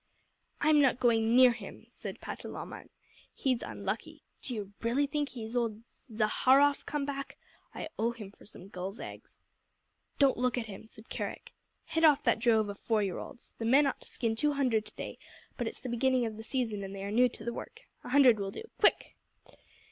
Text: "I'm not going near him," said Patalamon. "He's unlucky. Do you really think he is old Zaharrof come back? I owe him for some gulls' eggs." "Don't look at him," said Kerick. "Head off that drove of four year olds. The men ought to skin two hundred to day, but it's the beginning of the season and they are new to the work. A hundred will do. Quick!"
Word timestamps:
"I'm 0.61 0.81
not 0.81 0.99
going 0.99 1.35
near 1.35 1.51
him," 1.51 1.85
said 1.87 2.19
Patalamon. 2.21 2.89
"He's 3.35 3.61
unlucky. 3.61 4.23
Do 4.41 4.55
you 4.55 4.73
really 4.81 5.05
think 5.05 5.29
he 5.29 5.43
is 5.43 5.55
old 5.55 5.83
Zaharrof 6.11 6.87
come 6.87 7.05
back? 7.05 7.37
I 7.75 7.87
owe 7.99 8.09
him 8.11 8.31
for 8.31 8.47
some 8.47 8.69
gulls' 8.69 8.99
eggs." 8.99 9.41
"Don't 10.17 10.39
look 10.39 10.57
at 10.57 10.65
him," 10.65 10.87
said 10.87 11.09
Kerick. 11.09 11.53
"Head 11.85 12.03
off 12.03 12.23
that 12.23 12.39
drove 12.39 12.67
of 12.67 12.79
four 12.79 13.03
year 13.03 13.19
olds. 13.19 13.53
The 13.59 13.65
men 13.65 13.85
ought 13.85 14.01
to 14.01 14.07
skin 14.07 14.35
two 14.35 14.53
hundred 14.53 14.87
to 14.87 14.95
day, 14.95 15.19
but 15.55 15.67
it's 15.67 15.81
the 15.81 15.87
beginning 15.87 16.25
of 16.25 16.35
the 16.35 16.43
season 16.43 16.83
and 16.83 16.95
they 16.95 17.03
are 17.03 17.11
new 17.11 17.29
to 17.29 17.43
the 17.43 17.53
work. 17.53 17.81
A 18.03 18.09
hundred 18.09 18.39
will 18.39 18.49
do. 18.49 18.63
Quick!" 18.79 19.15